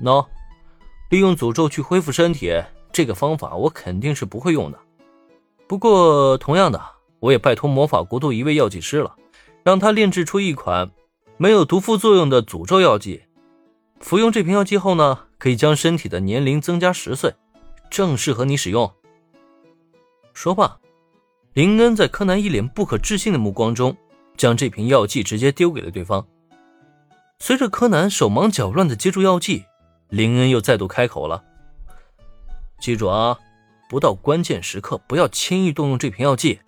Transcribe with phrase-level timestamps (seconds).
[0.00, 0.26] 喏，
[1.10, 4.78] 利用诅咒去恢复身体，这个方法我肯定是不会用的。
[5.66, 6.80] 不过，同样的，
[7.20, 9.14] 我也拜托魔法国度一位药剂师了，
[9.62, 10.90] 让他炼制出一款
[11.36, 13.22] 没有毒副作用的诅咒药剂。
[14.00, 17.34] 服用这瓶药剂后呢，可以将身体的年龄增加十岁，
[17.88, 18.92] 正适合你使用。
[20.34, 20.78] 说罢，
[21.54, 23.96] 林恩在柯南一脸不可置信的目光中，
[24.36, 26.26] 将这瓶药剂直接丢给了对方。
[27.38, 29.64] 随着柯南手忙脚乱的接住药剂，
[30.12, 31.42] 林恩又再度开口了
[32.78, 33.38] ：“记住啊，
[33.88, 36.60] 不到关键时刻不要轻易动用这瓶药剂。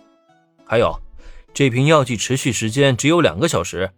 [0.64, 0.98] 还有，
[1.52, 3.90] 这瓶药剂持续时间只有两个小时，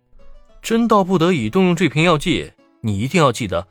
[0.61, 3.69] 真到不得已动用这瓶药剂。”你一定要记得，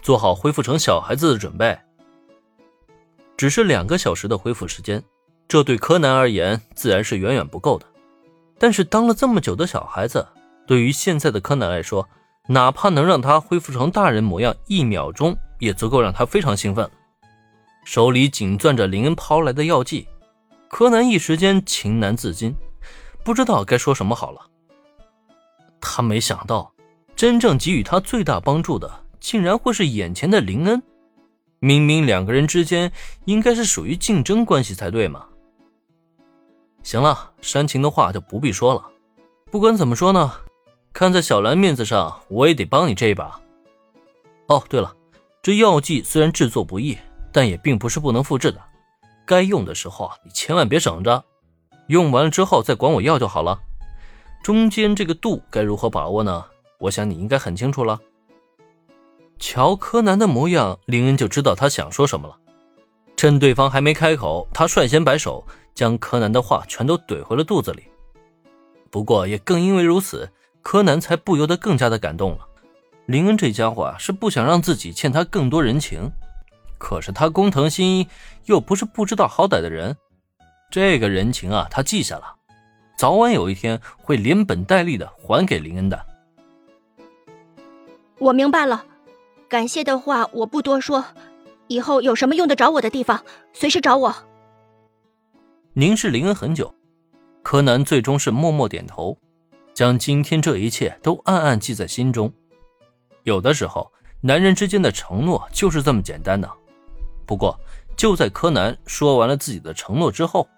[0.00, 1.78] 做好恢复成小孩子的准备。
[3.36, 5.04] 只是两个小时的恢复时间，
[5.46, 7.84] 这对柯南而言自然是远远不够的。
[8.58, 10.26] 但是当了这么久的小孩子，
[10.66, 12.08] 对于现在的柯南来说，
[12.48, 16.90] 哪怕能让他恢复成大人模样一秒钟，也足够让他非常兴奋。
[17.84, 20.08] 手里紧攥着林恩抛来的药剂，
[20.68, 22.54] 柯南一时间情难自禁，
[23.22, 24.40] 不知道该说什么好了。
[25.80, 26.72] 他没想到。
[27.16, 28.88] 真正给予他最大帮助的，
[29.18, 30.80] 竟然会是眼前的林恩。
[31.58, 32.92] 明明两个人之间
[33.24, 35.26] 应该是属于竞争关系才对嘛。
[36.84, 38.88] 行了，煽情的话就不必说了。
[39.50, 40.32] 不管怎么说呢，
[40.98, 43.40] 看在小兰面子上，我也得帮你这一把。
[44.48, 44.92] 哦，对了，
[45.40, 46.98] 这药剂虽然制作不易，
[47.30, 48.60] 但也并不是不能复制的。
[49.24, 51.24] 该用的时候啊，你千万别省着，
[51.86, 53.60] 用完了之后再管我要就好了。
[54.42, 56.44] 中间这个度该如何把握呢？
[56.80, 58.00] 我想你应该很清楚了。
[59.38, 62.36] 瞧柯南的模样，林恩就知道他想说什么了。
[63.16, 67.84] 趁对方还没开口，他率先摆手，将柯南的话全都怼回了肚子里。
[68.90, 70.28] 不过也更因为如此，
[70.68, 72.46] 柯南才不由得更加的感动了。
[73.06, 76.12] 林恩这家伙啊，是不想让自己欠他更多人情，
[76.76, 78.06] 可是他工藤新一
[78.44, 79.96] 又不是不知道好歹的人，
[80.70, 82.34] 这个人情啊，他记下了，
[82.98, 86.04] 早晚有一天会连本带利的还给林恩的。
[88.18, 88.84] 我明白了，
[89.48, 91.02] 感谢的话我不多说，
[91.68, 94.14] 以后有什么用得着我的地方，随时找我。
[95.72, 96.74] 凝视林恩很久，
[97.42, 99.16] 柯南最终是默默点头，
[99.78, 102.32] 将今天这一切都暗暗记在心中。
[103.22, 106.50] 有的时候，男人之间的承诺就是这么简单的。
[107.24, 107.56] 不过，
[107.96, 110.48] 就在柯南说完了自己的承诺之后，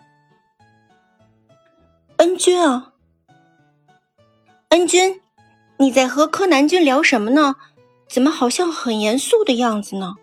[2.17, 2.95] 恩君啊，
[4.71, 5.21] 恩君。
[5.77, 7.57] 你在和柯南君聊什么呢？
[8.09, 10.15] 怎么好像很严肃的样子呢？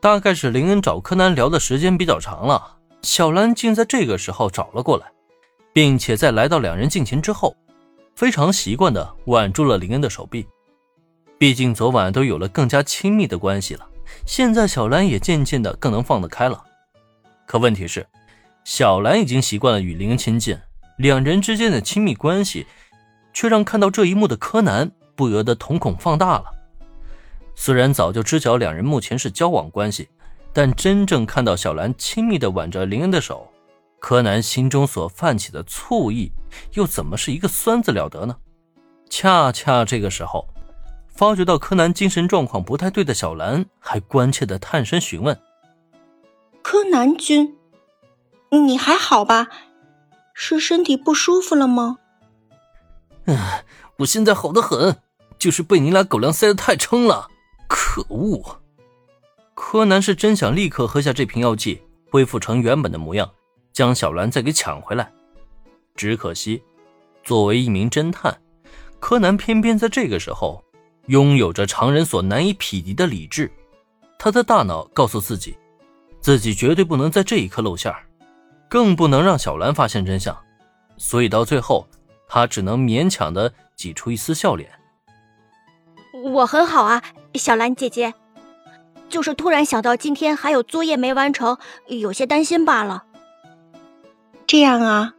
[0.00, 5.10] 大概是林恩找柯南聊的时间比较长了，小兰竟在这个时候找了过来，
[5.72, 7.56] 并且在来到两人近前之后，
[8.16, 10.44] 非常习惯的挽住了林恩的手臂。
[11.38, 13.86] 毕竟昨晚都有了更加亲密的关系了，
[14.26, 16.64] 现在小兰也渐渐的更能放得开了。
[17.46, 18.06] 可问题是，
[18.64, 20.58] 小兰已经习惯了与林恩亲近，
[20.98, 22.66] 两人之间的亲密关系。
[23.36, 26.46] 却让看到这一幕的柯南不由得瞳孔放大了。
[27.54, 30.08] 虽然早就知晓两人目前是交往关系，
[30.54, 33.46] 但真正看到小兰亲密的挽着林恩的手，
[33.98, 36.32] 柯南心中所泛起的醋意，
[36.74, 38.36] 又怎么是一个酸字了得呢？
[39.08, 40.48] 恰恰这个时候，
[41.08, 45.40] 发觉到柯南精神状况不太对的小兰，还关切的探身询问
[46.62, 47.56] ：“柯南君，
[48.50, 49.48] 你还好吧？
[50.34, 51.98] 是身体不舒服了吗？”
[53.26, 53.38] 嗯，
[53.98, 54.98] 我现在好的很，
[55.38, 57.28] 就是被你俩狗粮塞的太撑了。
[57.66, 58.60] 可恶！
[59.54, 63.28] 柯南是真想立刻喝下这瓶药剂，恢复成原本的模样，
[63.76, 65.12] 将小兰再给抢回来。
[65.94, 66.62] 只可惜，
[67.22, 68.34] 作为一名侦探，
[68.98, 70.64] 柯南偏偏在这个时候
[71.08, 73.52] 拥有着常人所难以匹敌的理智。
[74.18, 75.58] 他的大脑告诉自己，
[76.22, 77.94] 自己绝对不能在这一刻露馅
[78.66, 80.34] 更不能让小兰发现真相。
[80.96, 81.86] 所以到最后。
[82.28, 84.68] 他只能勉强的挤出一丝笑脸。
[86.24, 87.00] 我很好啊，
[87.34, 88.14] 小兰姐姐，
[89.08, 91.56] 就是突然想到今天还有作业没完成，
[91.86, 93.04] 有些担心罢了。
[94.46, 95.14] 这样啊，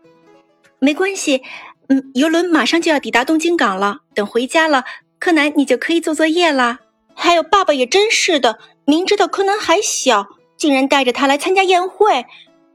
[0.79, 1.44] 没关系。
[1.89, 4.83] 嗯，游轮马上就要抵达东京港了，等回家了，
[5.19, 6.79] 柯南你就可以做作业了。
[7.15, 10.27] 还有爸爸也真是的，明知道柯南还小，
[10.57, 12.25] 竟然带着他来参加宴会。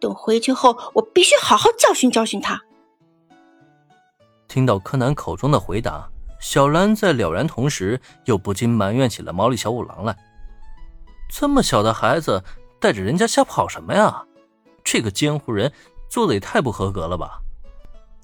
[0.00, 2.60] 等回去后，我必须好好教训教训他。
[4.48, 6.08] 听到柯南口中的回答，
[6.40, 10.16] 小兰在了然同时，又不禁埋怨起了毛利小五郎来。
[11.30, 12.42] 这么小的孩子
[12.80, 14.24] 带着人家瞎跑什么呀？
[14.82, 15.72] 这个监护人
[16.12, 17.40] 做的也太不合格了吧！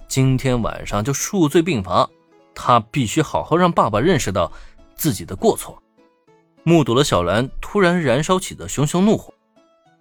[0.09, 2.07] 今天晚上就数罪并罚，
[2.55, 4.53] 他必须好好让爸爸认识到
[4.95, 5.83] 自己的过错。
[6.65, 9.33] 目睹了小兰突然燃烧起的熊熊怒火。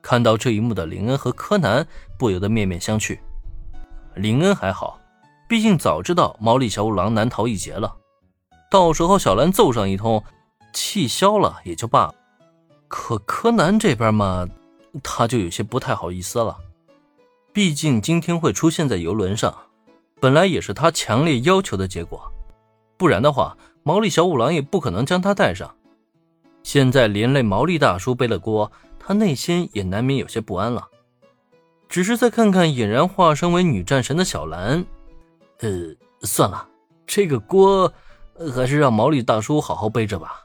[0.02, 1.88] 看到这一幕的林恩和柯南
[2.20, 3.18] 不由得面面相觑。
[4.16, 5.00] 林恩还好，
[5.48, 7.96] 毕竟早知道毛利小五郎难逃一劫了，
[8.70, 10.22] 到时候小兰揍上一通，
[10.74, 12.16] 气消了也就罢了。
[12.90, 14.46] 可柯南这边嘛，
[15.02, 16.58] 他就有些不太好意思了。
[17.58, 19.52] 毕竟今天会出现在游轮上，
[20.22, 22.32] 本来也是他强烈要求的结果，
[22.98, 25.76] 不然的话，毛利小五郎也不可能将他带上。
[26.62, 30.88] 现在连累毛利大叔背了锅，他内心也难免有些不安了。
[31.90, 34.86] 只是再看看俨然化身为女战神的小兰，
[35.62, 36.64] 呃，算了，
[37.08, 37.92] 这个锅
[38.56, 40.44] 还是让毛利大叔好好背着吧。